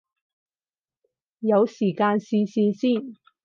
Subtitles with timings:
[1.41, 3.19] 有時間試試先